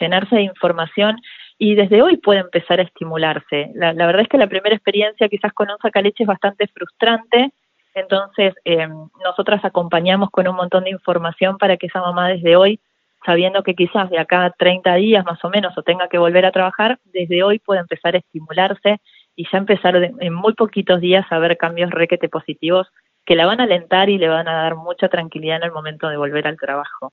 llenarse 0.00 0.36
de 0.36 0.42
información 0.42 1.16
y 1.62 1.74
desde 1.74 2.00
hoy 2.00 2.16
puede 2.16 2.40
empezar 2.40 2.80
a 2.80 2.84
estimularse. 2.84 3.70
La, 3.74 3.92
verdad 3.92 4.22
es 4.22 4.28
que 4.28 4.38
la 4.38 4.46
primera 4.46 4.74
experiencia 4.74 5.28
quizás 5.28 5.52
con 5.52 5.70
un 5.70 5.76
sacaleche 5.76 6.22
es 6.22 6.26
bastante 6.26 6.66
frustrante, 6.68 7.52
entonces 7.94 8.54
eh, 8.64 8.88
nosotras 9.22 9.62
acompañamos 9.62 10.30
con 10.30 10.48
un 10.48 10.56
montón 10.56 10.84
de 10.84 10.90
información 10.90 11.58
para 11.58 11.76
que 11.76 11.88
esa 11.88 12.00
mamá 12.00 12.28
desde 12.28 12.56
hoy, 12.56 12.80
sabiendo 13.26 13.62
que 13.62 13.74
quizás 13.74 14.08
de 14.08 14.18
acá 14.18 14.46
a 14.46 14.50
30 14.52 14.94
días 14.94 15.22
más 15.26 15.44
o 15.44 15.50
menos 15.50 15.76
o 15.76 15.82
tenga 15.82 16.08
que 16.08 16.16
volver 16.16 16.46
a 16.46 16.50
trabajar, 16.50 16.98
desde 17.04 17.42
hoy 17.42 17.58
puede 17.58 17.80
empezar 17.80 18.14
a 18.14 18.18
estimularse 18.20 18.96
y 19.36 19.46
ya 19.52 19.58
empezar 19.58 19.96
en 19.96 20.32
muy 20.32 20.54
poquitos 20.54 20.98
días 21.02 21.26
a 21.28 21.38
ver 21.38 21.58
cambios 21.58 21.90
requete 21.90 22.30
positivos 22.30 22.88
que 23.26 23.36
la 23.36 23.44
van 23.44 23.60
a 23.60 23.64
alentar 23.64 24.08
y 24.08 24.16
le 24.16 24.28
van 24.28 24.48
a 24.48 24.62
dar 24.62 24.76
mucha 24.76 25.08
tranquilidad 25.08 25.58
en 25.58 25.64
el 25.64 25.72
momento 25.72 26.08
de 26.08 26.16
volver 26.16 26.46
al 26.46 26.56
trabajo. 26.56 27.10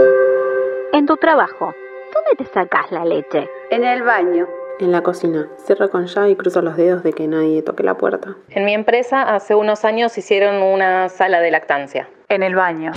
En 0.94 1.06
tu 1.06 1.18
trabajo, 1.18 1.74
¿dónde 2.18 2.44
te 2.44 2.52
sacas 2.52 2.92
la 2.92 3.06
leche? 3.06 3.50
En 3.70 3.84
el 3.84 4.04
baño. 4.04 4.48
En 4.80 4.92
la 4.92 5.02
cocina. 5.02 5.48
Cierro 5.66 5.90
con 5.90 6.08
llave 6.08 6.32
y 6.32 6.36
cruzo 6.36 6.62
los 6.62 6.76
dedos 6.76 7.04
de 7.04 7.14
que 7.14 7.28
nadie 7.28 7.62
toque 7.62 7.84
la 7.84 7.98
puerta. 7.98 8.36
En 8.50 8.66
mi 8.66 8.74
empresa 8.74 9.22
hace 9.36 9.56
unos 9.56 9.86
años 9.86 10.18
hicieron 10.18 10.62
una 10.62 11.10
sala 11.10 11.40
de 11.40 11.52
lactancia. 11.52 12.10
En 12.30 12.44
el 12.44 12.56
baño. 12.56 12.92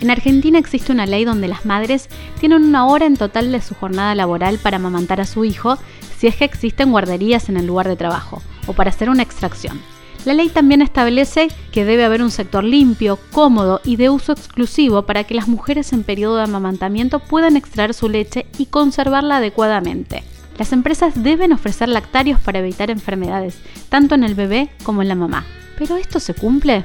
En 0.00 0.10
Argentina 0.10 0.58
existe 0.58 0.92
una 0.92 1.06
ley 1.06 1.24
donde 1.24 1.48
las 1.48 1.66
madres 1.66 2.08
tienen 2.38 2.62
una 2.62 2.86
hora 2.86 3.06
en 3.06 3.16
total 3.16 3.50
de 3.50 3.60
su 3.60 3.74
jornada 3.74 4.14
laboral 4.14 4.58
para 4.62 4.76
amamantar 4.76 5.20
a 5.20 5.24
su 5.24 5.44
hijo 5.44 5.76
si 6.16 6.28
es 6.28 6.36
que 6.36 6.44
existen 6.44 6.92
guarderías 6.92 7.48
en 7.48 7.56
el 7.56 7.66
lugar 7.66 7.88
de 7.88 7.96
trabajo 7.96 8.40
o 8.68 8.74
para 8.74 8.90
hacer 8.90 9.10
una 9.10 9.24
extracción. 9.24 9.80
La 10.28 10.34
ley 10.34 10.50
también 10.50 10.82
establece 10.82 11.48
que 11.72 11.86
debe 11.86 12.04
haber 12.04 12.20
un 12.20 12.30
sector 12.30 12.62
limpio, 12.62 13.18
cómodo 13.32 13.80
y 13.82 13.96
de 13.96 14.10
uso 14.10 14.32
exclusivo 14.32 15.06
para 15.06 15.24
que 15.24 15.32
las 15.32 15.48
mujeres 15.48 15.94
en 15.94 16.02
periodo 16.02 16.36
de 16.36 16.42
amamantamiento 16.42 17.18
puedan 17.18 17.56
extraer 17.56 17.94
su 17.94 18.10
leche 18.10 18.44
y 18.58 18.66
conservarla 18.66 19.38
adecuadamente. 19.38 20.22
Las 20.58 20.74
empresas 20.74 21.22
deben 21.22 21.54
ofrecer 21.54 21.88
lactarios 21.88 22.38
para 22.40 22.58
evitar 22.58 22.90
enfermedades, 22.90 23.58
tanto 23.88 24.16
en 24.16 24.22
el 24.22 24.34
bebé 24.34 24.68
como 24.82 25.00
en 25.00 25.08
la 25.08 25.14
mamá. 25.14 25.46
¿Pero 25.78 25.96
esto 25.96 26.20
se 26.20 26.34
cumple? 26.34 26.84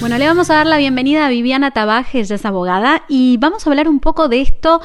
Bueno, 0.00 0.18
le 0.18 0.26
vamos 0.26 0.50
a 0.50 0.54
dar 0.54 0.66
la 0.66 0.78
bienvenida 0.78 1.24
a 1.24 1.30
Viviana 1.30 1.70
Tabaje, 1.70 2.18
ella 2.18 2.34
es 2.34 2.44
abogada, 2.44 3.04
y 3.08 3.36
vamos 3.36 3.64
a 3.64 3.70
hablar 3.70 3.86
un 3.88 4.00
poco 4.00 4.28
de 4.28 4.40
esto, 4.40 4.80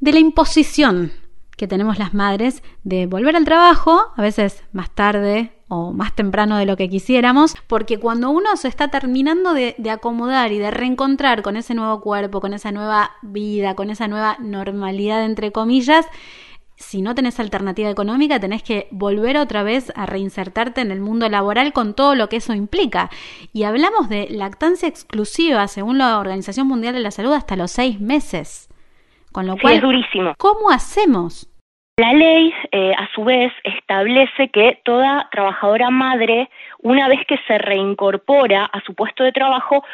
de 0.00 0.12
la 0.12 0.18
imposición 0.18 1.10
que 1.56 1.68
tenemos 1.68 1.98
las 1.98 2.12
madres 2.12 2.62
de 2.82 3.06
volver 3.06 3.34
al 3.34 3.44
trabajo, 3.44 4.12
a 4.14 4.20
veces 4.20 4.62
más 4.72 4.90
tarde 4.90 5.52
o 5.74 5.90
más 5.90 6.14
temprano 6.14 6.58
de 6.58 6.66
lo 6.66 6.76
que 6.76 6.90
quisiéramos, 6.90 7.56
porque 7.66 7.98
cuando 7.98 8.28
uno 8.28 8.56
se 8.56 8.68
está 8.68 8.88
terminando 8.88 9.54
de, 9.54 9.74
de, 9.78 9.90
acomodar 9.90 10.52
y 10.52 10.58
de 10.58 10.70
reencontrar 10.70 11.40
con 11.40 11.56
ese 11.56 11.72
nuevo 11.74 12.02
cuerpo, 12.02 12.42
con 12.42 12.52
esa 12.52 12.72
nueva 12.72 13.12
vida, 13.22 13.74
con 13.74 13.88
esa 13.88 14.06
nueva 14.06 14.36
normalidad, 14.38 15.24
entre 15.24 15.50
comillas, 15.50 16.06
si 16.76 17.00
no 17.00 17.14
tenés 17.14 17.40
alternativa 17.40 17.88
económica, 17.88 18.38
tenés 18.38 18.62
que 18.62 18.88
volver 18.90 19.38
otra 19.38 19.62
vez 19.62 19.92
a 19.96 20.04
reinsertarte 20.04 20.82
en 20.82 20.90
el 20.90 21.00
mundo 21.00 21.26
laboral 21.30 21.72
con 21.72 21.94
todo 21.94 22.14
lo 22.16 22.28
que 22.28 22.36
eso 22.36 22.52
implica. 22.52 23.08
Y 23.54 23.62
hablamos 23.62 24.10
de 24.10 24.28
lactancia 24.28 24.88
exclusiva, 24.88 25.68
según 25.68 25.96
la 25.96 26.18
Organización 26.18 26.66
Mundial 26.66 26.92
de 26.92 27.00
la 27.00 27.12
Salud, 27.12 27.32
hasta 27.32 27.56
los 27.56 27.70
seis 27.70 27.98
meses. 27.98 28.68
Con 29.30 29.46
lo 29.46 29.56
cual, 29.56 29.74
es 29.74 29.80
durísimo. 29.80 30.34
¿Cómo 30.36 30.70
hacemos? 30.70 31.48
La 31.98 32.14
ley, 32.14 32.54
eh, 32.70 32.94
a 32.96 33.06
su 33.14 33.22
vez, 33.22 33.52
establece 33.64 34.48
que 34.48 34.80
toda 34.82 35.28
trabajadora 35.30 35.90
madre, 35.90 36.48
una 36.78 37.06
vez 37.06 37.20
que 37.26 37.36
se 37.46 37.58
reincorpora 37.58 38.64
a 38.64 38.80
su 38.80 38.94
puesto 38.94 39.24
de 39.24 39.32
trabajo, 39.32 39.84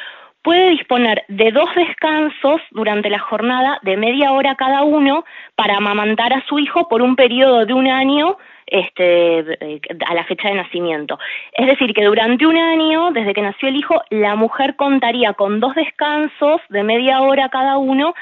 puede 0.40 0.70
disponer 0.70 1.24
de 1.26 1.50
dos 1.50 1.68
descansos 1.74 2.60
durante 2.70 3.10
la 3.10 3.18
jornada 3.18 3.80
de 3.82 3.96
media 3.96 4.30
hora 4.30 4.54
cada 4.54 4.84
uno 4.84 5.24
para 5.56 5.78
amamantar 5.78 6.32
a 6.32 6.44
su 6.46 6.60
hijo 6.60 6.88
por 6.88 7.02
un 7.02 7.16
periodo 7.16 7.66
de 7.66 7.74
un 7.74 7.88
año 7.88 8.38
este, 8.70 9.38
eh, 9.40 9.80
a 10.06 10.14
la 10.14 10.24
fecha 10.24 10.48
de 10.48 10.54
nacimiento. 10.54 11.18
Es 11.52 11.66
decir, 11.66 11.92
que 11.94 12.04
durante 12.04 12.46
un 12.46 12.56
año, 12.56 13.10
desde 13.10 13.34
que 13.34 13.42
nació 13.42 13.68
el 13.68 13.76
hijo, 13.76 14.02
la 14.10 14.36
mujer 14.36 14.76
contaría 14.76 15.32
con 15.32 15.58
dos 15.58 15.74
descansos 15.74 16.60
de 16.68 16.84
media 16.84 17.22
hora 17.22 17.48
cada 17.48 17.78
uno 17.78 18.14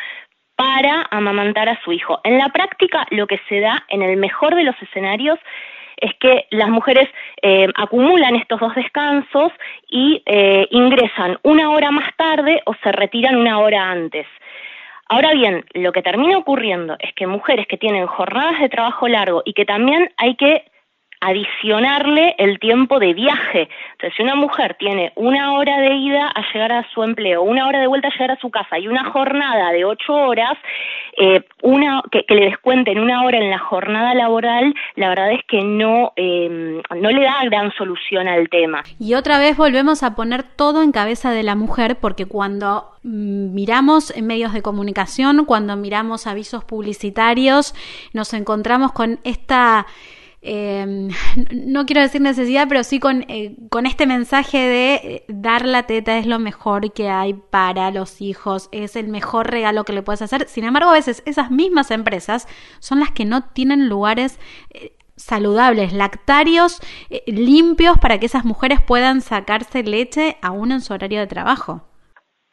para 0.56 1.06
amamantar 1.10 1.68
a 1.68 1.80
su 1.82 1.92
hijo. 1.92 2.20
En 2.25 2.38
la 2.38 2.48
práctica, 2.48 3.06
lo 3.10 3.26
que 3.26 3.40
se 3.48 3.60
da 3.60 3.84
en 3.88 4.02
el 4.02 4.16
mejor 4.16 4.54
de 4.54 4.64
los 4.64 4.75
escenarios 4.82 5.38
es 5.98 6.14
que 6.20 6.46
las 6.50 6.68
mujeres 6.68 7.08
eh, 7.42 7.68
acumulan 7.75 8.36
estos 8.36 8.60
dos 8.60 8.75
descansos 8.75 9.52
y 9.88 10.22
eh, 10.26 10.66
ingresan 10.70 11.38
una 11.42 11.70
hora 11.70 11.90
más 11.90 12.14
tarde 12.16 12.62
o 12.66 12.75
se 12.82 12.92
retiran 12.92 13.36
una 13.36 13.58
hora 13.58 13.90
antes. 13.90 14.26
Ahora 15.08 15.32
bien, 15.32 15.64
lo 15.72 15.92
que 15.92 16.02
termina 16.02 16.36
ocurriendo 16.36 16.96
es 16.98 17.12
que 17.14 17.26
mujeres 17.26 17.66
que 17.68 17.78
tienen 17.78 18.06
jornadas 18.06 18.60
de 18.60 18.68
trabajo 18.68 19.06
largo 19.08 19.42
y 19.44 19.52
que 19.52 19.64
también 19.64 20.10
hay 20.16 20.34
que 20.34 20.64
adicionarle 21.26 22.37
el 22.38 22.61
tiempo 22.61 23.00
de 23.00 23.12
viaje. 23.12 23.68
Entonces, 23.92 24.14
si 24.16 24.23
una 24.23 24.37
mujer 24.37 24.76
tiene 24.78 25.12
una 25.16 25.54
hora 25.54 25.80
de 25.80 25.92
ida 25.97 26.28
a 26.28 26.42
llegar 26.52 26.71
a 26.71 26.88
su 26.95 27.02
empleo, 27.02 27.42
una 27.42 27.66
hora 27.66 27.80
de 27.80 27.88
vuelta 27.88 28.09
a 28.09 28.12
llegar 28.12 28.30
a 28.30 28.40
su 28.40 28.49
casa 28.50 28.78
y 28.78 28.87
una 28.87 29.11
jornada 29.11 29.73
de 29.73 29.85
ocho 29.85 30.14
horas, 30.14 30.56
eh, 31.18 31.42
una 31.62 32.02
que, 32.12 32.25
le 32.28 32.45
descuenten 32.45 33.00
una 33.00 33.25
hora 33.25 33.38
en 33.38 33.50
la 33.50 33.59
jornada 33.59 34.14
laboral, 34.14 34.73
la 34.95 35.09
verdad 35.09 35.33
es 35.33 35.40
que 35.49 35.62
no, 35.62 36.12
eh, 36.14 36.80
no 36.95 37.11
le 37.11 37.23
da 37.23 37.42
gran 37.45 37.73
solución 37.73 38.28
al 38.28 38.49
tema. 38.49 38.85
Y 39.00 39.14
otra 39.14 39.40
vez 39.40 39.56
volvemos 39.56 40.04
a 40.04 40.14
poner 40.14 40.45
todo 40.45 40.85
en 40.85 40.92
cabeza 40.92 41.33
de 41.33 41.42
la 41.42 41.56
mujer, 41.56 41.97
porque 42.00 42.26
cuando 42.26 42.90
mm, 43.02 43.52
miramos 43.52 44.16
en 44.16 44.28
medios 44.28 44.52
de 44.52 44.62
comunicación, 44.62 45.45
cuando 45.45 45.76
miramos 45.76 46.28
avisos 46.28 46.62
publicitarios, 46.62 47.75
nos 48.12 48.33
encontramos 48.33 48.92
con 48.92 49.18
esta 49.25 49.87
Em, 50.48 51.08
no 51.50 51.86
quiero 51.86 52.00
decir 52.00 52.20
necesidad, 52.20 52.68
pero 52.68 52.84
sí 52.84 53.00
con, 53.00 53.24
eh, 53.28 53.56
con 53.68 53.84
este 53.84 54.06
mensaje 54.06 54.58
de 54.58 54.94
eh, 54.94 55.24
dar 55.26 55.66
la 55.66 55.82
teta 55.82 56.18
es 56.18 56.26
lo 56.26 56.38
mejor 56.38 56.92
que 56.92 57.08
hay 57.08 57.34
para 57.34 57.90
los 57.90 58.20
hijos, 58.20 58.68
es 58.70 58.94
el 58.94 59.08
mejor 59.08 59.50
regalo 59.50 59.84
que 59.84 59.92
le 59.92 60.04
puedes 60.04 60.22
hacer. 60.22 60.48
Sin 60.48 60.62
embargo, 60.62 60.90
a 60.90 60.94
veces 60.94 61.24
esas 61.26 61.50
mismas 61.50 61.90
empresas 61.90 62.46
son 62.78 63.00
las 63.00 63.10
que 63.10 63.24
no 63.24 63.42
tienen 63.42 63.88
lugares 63.88 64.38
eh, 64.70 64.92
saludables, 65.16 65.92
lactarios 65.92 66.78
limpios 67.26 67.98
para 67.98 68.20
que 68.20 68.26
esas 68.26 68.44
mujeres 68.44 68.80
puedan 68.80 69.22
sacarse 69.22 69.82
leche 69.82 70.36
aún 70.42 70.70
en 70.70 70.80
su 70.80 70.92
horario 70.92 71.18
de 71.18 71.26
trabajo. 71.26 71.82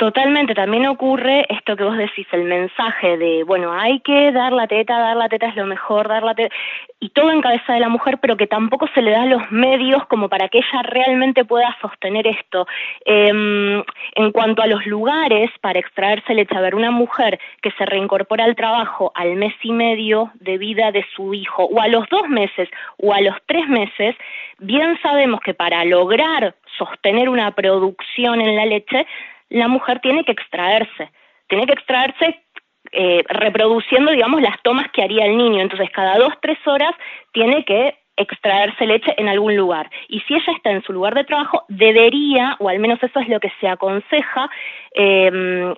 Totalmente, 0.04 0.54
también 0.54 0.86
ocurre 0.88 1.46
esto 1.48 1.78
que 1.78 1.86
vos 1.86 1.98
decís, 1.98 2.28
el 2.34 2.44
mensaje 2.44 3.18
de, 3.18 3.46
bueno, 3.46 3.72
hay 3.72 4.02
que 4.02 4.34
dar 4.34 4.52
la 4.52 4.68
teta, 4.68 5.00
dar 5.00 5.16
la 5.16 5.30
teta 5.30 5.48
es 5.48 5.56
lo 5.56 5.66
mejor, 5.66 6.10
dar 6.10 6.24
la 6.24 6.36
teta, 6.36 6.54
y 7.00 7.08
todo 7.12 7.32
en 7.32 7.40
cabeza 7.40 7.72
de 7.72 7.80
la 7.80 7.88
mujer, 7.88 8.18
pero 8.18 8.36
que 8.36 8.46
tampoco 8.46 8.90
se 8.94 9.02
le 9.02 9.12
da 9.12 9.26
los 9.26 9.50
medios 9.50 10.06
como 10.08 10.28
para 10.28 10.50
que 10.50 10.58
ella 10.58 10.82
realmente 10.84 11.46
pueda 11.46 11.74
sostener 11.80 12.28
esto. 12.28 12.68
Em, 13.06 13.82
en 14.16 14.32
cuanto 14.34 14.62
a 14.62 14.68
los 14.68 14.86
lugares 14.86 15.50
para 15.62 15.80
extraerse 15.80 16.34
leche, 16.34 16.58
a 16.58 16.60
ver, 16.60 16.76
una 16.76 16.92
mujer 16.92 17.40
que 17.62 17.72
se 17.72 17.86
reincorpora 17.86 18.44
al 18.44 18.58
trabajo 18.58 19.14
al 19.16 19.38
mes 19.38 19.54
y 19.62 19.72
medio 19.72 20.32
de 20.36 20.58
vida 20.58 20.92
de 20.92 21.06
su 21.16 21.34
hijo, 21.34 21.64
o 21.64 21.80
a 21.80 21.88
los 21.88 22.10
dos 22.10 22.28
meses, 22.28 22.68
o 22.98 23.14
a 23.14 23.22
los 23.22 23.38
tres 23.46 23.70
meses, 23.70 24.18
bien 24.60 25.00
sabemos 25.02 25.40
que 25.40 25.54
para 25.54 25.86
lograr 25.86 26.56
sostener 26.78 27.30
una 27.30 27.52
producción 27.52 28.42
en 28.42 28.58
la 28.58 28.66
leche, 28.66 29.08
la 29.54 29.68
mujer 29.68 30.00
tiene 30.00 30.26
que 30.26 30.32
extraerse, 30.32 31.12
tiene 31.48 31.66
que 31.68 31.74
extraerse 31.74 32.44
eh, 32.92 33.24
reproduciendo, 33.30 34.12
digamos, 34.12 34.42
las 34.42 34.62
tomas 34.64 34.92
que 34.92 35.04
haría 35.04 35.26
el 35.26 35.38
niño. 35.38 35.62
Entonces, 35.62 35.90
cada 35.92 36.18
dos, 36.18 36.34
tres 36.42 36.58
horas 36.66 36.92
tiene 37.32 37.64
que 37.64 37.96
extraerse 38.18 38.86
leche 38.86 39.14
en 39.18 39.30
algún 39.30 39.56
lugar. 39.56 39.90
Y 40.08 40.22
si 40.22 40.34
ella 40.34 40.54
está 40.56 40.72
en 40.72 40.84
su 40.84 40.92
lugar 40.92 41.14
de 41.14 41.24
trabajo, 41.24 41.66
debería, 41.68 42.56
o 42.60 42.68
al 42.68 42.80
menos 42.80 43.02
eso 43.02 43.20
es 43.20 43.30
lo 43.30 43.40
que 43.40 43.52
se 43.60 43.68
aconseja, 43.68 44.50
em, 44.94 45.74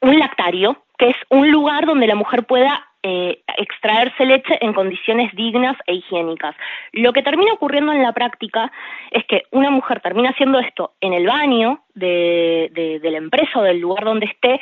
un 0.00 0.18
lactario, 0.18 0.76
que 0.98 1.08
es 1.08 1.16
un 1.30 1.50
lugar 1.50 1.86
donde 1.86 2.06
la 2.06 2.14
mujer 2.14 2.44
pueda 2.44 2.85
eh, 3.08 3.38
extraerse 3.56 4.24
leche 4.24 4.58
en 4.60 4.72
condiciones 4.72 5.32
dignas 5.36 5.76
e 5.86 5.94
higiénicas. 5.94 6.56
Lo 6.92 7.12
que 7.12 7.22
termina 7.22 7.52
ocurriendo 7.52 7.92
en 7.92 8.02
la 8.02 8.12
práctica 8.12 8.72
es 9.12 9.24
que 9.26 9.44
una 9.52 9.70
mujer 9.70 10.00
termina 10.00 10.30
haciendo 10.30 10.58
esto 10.58 10.94
en 11.00 11.12
el 11.12 11.26
baño 11.26 11.80
de, 11.94 12.98
de 13.00 13.10
la 13.10 13.18
empresa 13.18 13.60
o 13.60 13.62
del 13.62 13.78
lugar 13.78 14.04
donde 14.04 14.26
esté, 14.26 14.60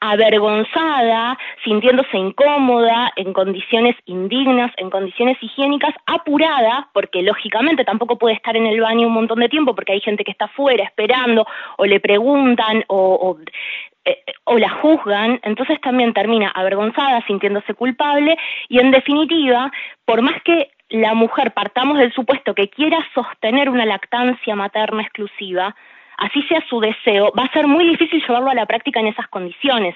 avergonzada, 0.00 1.38
sintiéndose 1.62 2.16
incómoda, 2.16 3.12
en 3.16 3.32
condiciones 3.32 3.94
indignas, 4.06 4.72
en 4.78 4.88
condiciones 4.88 5.36
higiénicas, 5.42 5.94
apurada, 6.06 6.88
porque 6.94 7.22
lógicamente 7.22 7.84
tampoco 7.84 8.16
puede 8.16 8.34
estar 8.34 8.56
en 8.56 8.66
el 8.66 8.80
baño 8.80 9.06
un 9.06 9.12
montón 9.12 9.40
de 9.40 9.50
tiempo 9.50 9.74
porque 9.74 9.92
hay 9.92 10.00
gente 10.00 10.24
que 10.24 10.30
está 10.30 10.46
afuera 10.46 10.84
esperando 10.84 11.46
o 11.76 11.84
le 11.84 12.00
preguntan 12.00 12.84
o, 12.88 13.36
eh, 14.10 14.32
o 14.44 14.58
la 14.58 14.70
juzgan, 14.70 15.40
entonces 15.42 15.80
también 15.80 16.12
termina 16.12 16.50
avergonzada, 16.50 17.24
sintiéndose 17.26 17.74
culpable 17.74 18.36
y 18.68 18.78
en 18.78 18.90
definitiva, 18.90 19.70
por 20.04 20.22
más 20.22 20.42
que 20.42 20.70
la 20.90 21.14
mujer 21.14 21.52
partamos 21.52 21.98
del 21.98 22.12
supuesto 22.12 22.54
que 22.54 22.68
quiera 22.68 22.98
sostener 23.14 23.68
una 23.68 23.86
lactancia 23.86 24.56
materna 24.56 25.02
exclusiva, 25.02 25.74
así 26.18 26.42
sea 26.42 26.62
su 26.68 26.80
deseo, 26.80 27.32
va 27.38 27.44
a 27.44 27.52
ser 27.52 27.66
muy 27.66 27.88
difícil 27.88 28.22
llevarlo 28.26 28.50
a 28.50 28.54
la 28.54 28.66
práctica 28.66 29.00
en 29.00 29.06
esas 29.06 29.28
condiciones. 29.28 29.94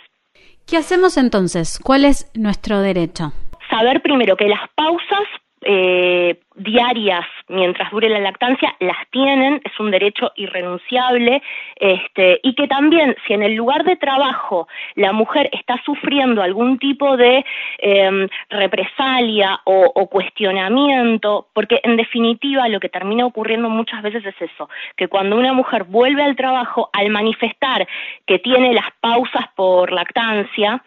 ¿Qué 0.67 0.77
hacemos 0.77 1.17
entonces? 1.17 1.79
¿Cuál 1.83 2.05
es 2.05 2.31
nuestro 2.35 2.81
derecho? 2.81 3.33
Saber 3.69 4.01
primero 4.01 4.37
que 4.37 4.49
las 4.49 4.69
pausas 4.75 5.25
eh, 5.63 6.41
diarias 6.55 7.27
mientras 7.49 7.91
dure 7.91 8.09
la 8.09 8.21
lactancia 8.21 8.75
las 8.81 8.97
tienen, 9.11 9.61
es 9.65 9.79
un 9.81 9.91
derecho 9.91 10.33
irrenunciable, 10.37 11.43
este, 11.77 12.41
y 12.43 12.55
que 12.55 12.69
también 12.69 13.17
si 13.27 13.35
en 13.35 13.43
el 13.43 13.55
lugar 13.55 13.85
de 13.85 13.97
trabajo 13.97 14.69
la 14.95 15.13
mujer 15.13 15.51
está 15.53 15.81
sufriendo 15.85 16.43
algún 16.43 16.79
tipo 16.79 17.17
de 17.17 17.45
em, 17.79 18.29
represalia 18.51 19.61
o, 19.65 19.93
cuestionamiento, 20.09 21.49
porque 21.53 21.81
en 21.83 21.97
definitiva 21.97 22.69
lo 22.69 22.79
que 22.79 22.89
termina 22.89 23.27
ocurriendo 23.27 23.69
muchas 23.69 24.03
veces 24.03 24.25
es 24.25 24.35
eso, 24.41 24.69
que 24.97 25.09
cuando 25.09 25.37
una 25.37 25.53
mujer 25.53 25.85
vuelve 25.85 26.23
al 26.23 26.37
trabajo, 26.37 26.91
al 26.93 27.11
manifestar 27.11 27.87
que 28.27 28.39
tiene 28.39 28.73
las 28.75 28.91
pausas 29.01 29.47
por 29.57 29.91
lactancia, 29.93 30.83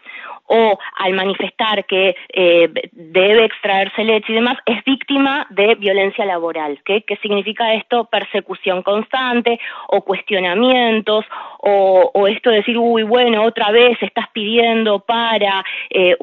o 0.48 0.78
al 0.96 1.12
manifestar 1.12 1.84
que 1.84 2.16
eh, 2.32 2.70
debe 2.92 3.44
extraerse 3.44 4.02
leche 4.02 4.32
y 4.32 4.36
demás, 4.36 4.56
es 4.66 4.82
víctima 4.84 5.46
violencia 5.78 6.24
laboral. 6.24 6.80
¿Qué, 6.84 7.02
¿Qué 7.02 7.16
significa 7.16 7.74
esto? 7.74 8.04
Persecución 8.04 8.82
constante 8.82 9.58
o 9.88 10.02
cuestionamientos 10.02 11.24
o, 11.58 12.10
o, 12.14 12.26
esto 12.26 12.50
de 12.50 12.56
decir, 12.56 12.78
uy, 12.78 13.02
bueno, 13.02 13.42
otra 13.42 13.70
vez 13.70 13.98
estás 14.00 14.28
pidiendo 14.32 15.00
para... 15.00 15.64
Eh, 15.90 16.16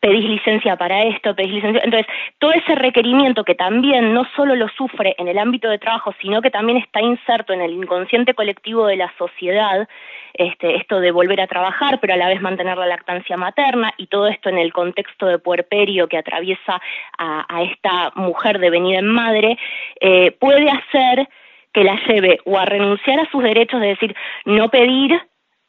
pedís 0.00 0.24
licencia 0.24 0.76
para 0.76 1.04
esto, 1.04 1.34
pedís 1.34 1.54
licencia. 1.54 1.82
Entonces, 1.84 2.06
todo 2.38 2.52
ese 2.52 2.74
requerimiento 2.74 3.44
que 3.44 3.54
también 3.54 4.14
no 4.14 4.24
solo 4.36 4.54
lo 4.54 4.68
sufre 4.68 5.14
en 5.18 5.28
el 5.28 5.38
ámbito 5.38 5.68
de 5.68 5.78
trabajo, 5.78 6.14
sino 6.20 6.42
que 6.42 6.50
también 6.50 6.78
está 6.78 7.00
inserto 7.00 7.52
en 7.52 7.60
el 7.62 7.72
inconsciente 7.72 8.34
colectivo 8.34 8.86
de 8.86 8.96
la 8.96 9.12
sociedad, 9.18 9.88
este, 10.34 10.76
esto 10.76 11.00
de 11.00 11.10
volver 11.10 11.40
a 11.40 11.46
trabajar, 11.46 11.98
pero 12.00 12.14
a 12.14 12.16
la 12.16 12.28
vez 12.28 12.40
mantener 12.40 12.76
la 12.76 12.86
lactancia 12.86 13.36
materna, 13.36 13.92
y 13.96 14.06
todo 14.06 14.26
esto 14.26 14.48
en 14.48 14.58
el 14.58 14.72
contexto 14.72 15.26
de 15.26 15.38
puerperio 15.38 16.08
que 16.08 16.18
atraviesa 16.18 16.80
a, 17.18 17.62
esta 17.62 18.12
mujer 18.14 18.58
devenida 18.58 18.98
en 18.98 19.06
madre, 19.06 19.58
eh, 20.00 20.32
puede 20.32 20.68
hacer 20.70 21.28
que 21.72 21.84
la 21.84 21.98
lleve 22.06 22.38
o 22.44 22.58
a 22.58 22.64
renunciar 22.64 23.20
a 23.20 23.30
sus 23.30 23.42
derechos 23.42 23.80
de 23.80 23.88
decir 23.88 24.14
no 24.44 24.70
pedir 24.70 25.20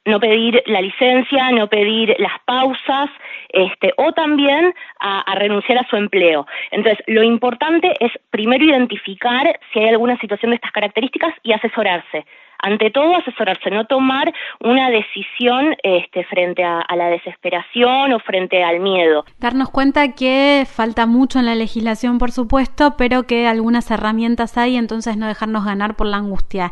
no 0.08 0.20
pedir 0.20 0.64
la 0.66 0.82
licencia, 0.82 1.52
no 1.52 1.68
pedir 1.68 2.16
las 2.18 2.40
pausas, 2.46 3.10
este, 3.50 3.94
o 3.98 4.14
también 4.14 4.74
a, 5.00 5.36
renunciar 5.36 5.80
a 5.80 5.88
su 5.90 5.98
empleo. 5.98 6.48
Entonces, 6.72 7.04
lo 7.08 7.24
importante 7.24 7.94
es 8.00 8.12
primero 8.30 8.64
identificar 8.64 9.60
si 9.72 9.80
hay 9.80 9.90
alguna 9.90 10.18
situación 10.20 10.52
de 10.52 10.56
estas 10.56 10.72
características 10.72 11.34
y 11.44 11.54
asesorarse. 11.54 12.26
Ante 12.60 12.90
todo, 12.90 13.16
asesorarse, 13.16 13.70
no 13.70 13.86
tomar 13.86 14.34
una 14.62 14.90
decisión 14.90 15.76
este, 15.84 16.24
frente 16.24 16.64
a, 16.64 16.80
a 16.80 16.96
la 16.96 17.10
desesperación 17.10 18.14
o 18.14 18.20
frente 18.20 18.64
al 18.64 18.80
miedo. 18.80 19.26
Darnos 19.40 19.70
cuenta 19.70 20.16
que 20.16 20.66
falta 20.66 21.06
mucho 21.06 21.38
en 21.38 21.46
la 21.46 21.54
legislación, 21.54 22.18
por 22.18 22.32
supuesto, 22.32 22.96
pero 22.98 23.24
que 23.24 23.46
algunas 23.46 23.92
herramientas 23.92 24.58
hay, 24.58 24.76
entonces 24.76 25.18
no 25.18 25.28
dejarnos 25.28 25.66
ganar 25.66 25.96
por 25.96 26.08
la 26.08 26.18
angustia. 26.18 26.72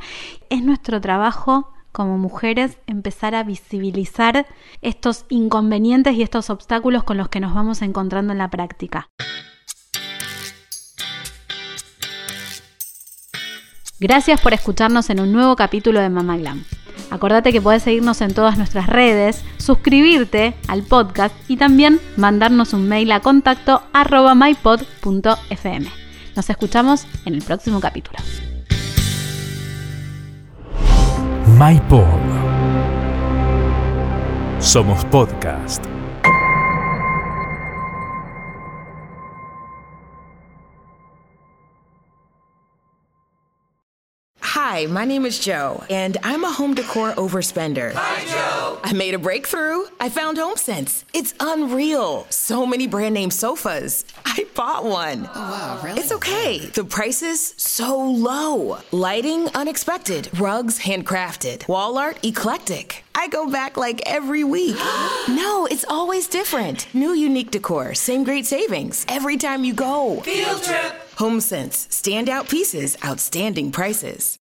Es 0.50 0.64
nuestro 0.64 1.02
trabajo 1.02 1.75
como 1.96 2.18
mujeres 2.18 2.78
empezar 2.88 3.36
a 3.36 3.44
visibilizar 3.44 4.46
estos 4.82 5.24
inconvenientes 5.30 6.14
y 6.16 6.24
estos 6.24 6.50
obstáculos 6.50 7.06
con 7.06 7.16
los 7.16 7.30
que 7.30 7.40
nos 7.40 7.54
vamos 7.56 7.82
encontrando 7.82 8.34
en 8.34 8.40
la 8.40 8.50
práctica. 8.50 9.10
Gracias 13.98 14.42
por 14.42 14.54
escucharnos 14.54 15.10
en 15.10 15.22
un 15.22 15.32
nuevo 15.32 15.56
capítulo 15.56 16.02
de 16.02 16.10
Mama 16.10 16.36
Glam. 16.36 16.66
Acordate 17.12 17.54
que 17.54 17.62
puedes 17.62 17.84
seguirnos 17.84 18.20
en 18.20 18.34
todas 18.34 18.58
nuestras 18.58 18.88
redes, 18.88 19.46
suscribirte 19.56 20.54
al 20.68 20.84
podcast 20.84 21.34
y 21.48 21.56
también 21.56 22.02
mandarnos 22.18 22.74
un 22.74 22.90
mail 22.90 23.10
a 23.14 23.22
contacto 23.22 23.84
arroba 23.94 24.36
mypod.fm. 24.36 25.88
Nos 26.36 26.50
escuchamos 26.50 27.08
en 27.24 27.36
el 27.36 27.42
próximo 27.42 27.80
capítulo. 27.80 28.18
MyPod. 31.56 32.20
Somos 34.60 35.06
podcast. 35.08 35.95
Hi, 44.68 44.88
my 44.88 45.06
name 45.06 45.28
is 45.28 45.38
Joe, 45.38 45.84
and 45.92 46.18
I'm 46.24 46.44
a 46.44 46.52
home 46.52 46.74
decor 46.74 47.12
overspender. 47.12 47.94
Hi, 47.94 48.26
Joe! 48.26 48.80
I 48.84 48.94
made 48.94 49.14
a 49.14 49.20
breakthrough. 49.20 49.84
I 50.00 50.10
found 50.10 50.40
HomeSense. 50.40 51.04
It's 51.14 51.36
unreal. 51.40 52.26
So 52.32 52.66
many 52.66 52.88
brand 52.88 53.14
name 53.14 53.30
sofas. 53.30 54.06
I 54.26 54.48
bought 54.56 54.84
one. 54.84 55.30
Oh, 55.36 55.40
wow, 55.40 55.82
really? 55.84 56.00
It's 56.00 56.12
okay. 56.12 56.66
The 56.66 56.84
prices 56.84 57.54
so 57.58 57.96
low. 57.96 58.80
Lighting 58.92 59.50
unexpected. 59.54 60.32
Rugs 60.40 60.80
handcrafted. 60.80 61.68
Wall 61.68 62.00
art 62.00 62.18
eclectic. 62.26 63.04
I 63.14 63.28
go 63.28 63.50
back 63.52 63.78
like 63.78 64.02
every 64.08 64.44
week. 64.44 64.76
no, 65.30 65.68
it's 65.70 65.86
always 65.88 66.28
different. 66.28 66.88
New 66.96 67.14
unique 67.14 67.52
decor, 67.52 67.94
same 67.94 68.24
great 68.24 68.48
savings 68.48 69.06
every 69.08 69.38
time 69.38 69.64
you 69.64 69.76
go. 69.76 70.22
Field 70.22 70.64
trip. 70.64 70.94
HomeSense, 71.18 71.78
standout 72.02 72.50
pieces, 72.50 72.98
outstanding 73.06 73.72
prices. 73.72 74.34